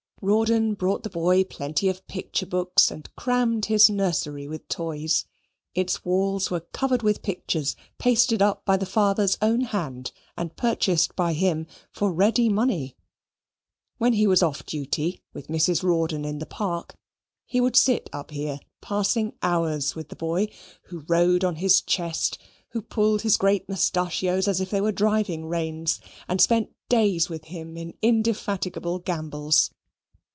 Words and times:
Rawdon 0.23 0.75
bought 0.75 1.01
the 1.01 1.09
boy 1.09 1.43
plenty 1.43 1.89
of 1.89 2.05
picture 2.05 2.45
books 2.45 2.91
and 2.91 3.09
crammed 3.15 3.65
his 3.65 3.89
nursery 3.89 4.47
with 4.47 4.67
toys. 4.67 5.25
Its 5.73 6.05
walls 6.05 6.51
were 6.51 6.59
covered 6.59 7.01
with 7.01 7.23
pictures 7.23 7.75
pasted 7.97 8.39
up 8.39 8.63
by 8.63 8.77
the 8.77 8.85
father's 8.85 9.35
own 9.41 9.61
hand 9.61 10.11
and 10.37 10.55
purchased 10.55 11.15
by 11.15 11.33
him 11.33 11.65
for 11.91 12.13
ready 12.13 12.49
money. 12.49 12.95
When 13.97 14.13
he 14.13 14.27
was 14.27 14.43
off 14.43 14.63
duty 14.63 15.23
with 15.33 15.47
Mrs. 15.47 15.81
Rawdon 15.81 16.23
in 16.23 16.37
the 16.37 16.45
park, 16.45 16.95
he 17.47 17.59
would 17.59 17.75
sit 17.75 18.07
up 18.13 18.29
here, 18.29 18.59
passing 18.79 19.33
hours 19.41 19.95
with 19.95 20.09
the 20.09 20.15
boy; 20.15 20.49
who 20.83 20.99
rode 21.07 21.43
on 21.43 21.55
his 21.55 21.81
chest, 21.81 22.37
who 22.73 22.83
pulled 22.83 23.23
his 23.23 23.37
great 23.37 23.67
mustachios 23.67 24.47
as 24.47 24.61
if 24.61 24.69
they 24.69 24.81
were 24.81 24.91
driving 24.91 25.47
reins, 25.47 25.99
and 26.27 26.39
spent 26.39 26.69
days 26.89 27.27
with 27.27 27.45
him 27.45 27.75
in 27.75 27.95
indefatigable 28.03 28.99
gambols. 28.99 29.71